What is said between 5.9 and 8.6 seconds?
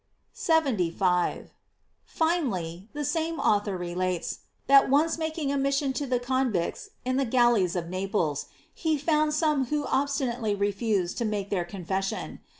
to the convicts in the galleys of Naples,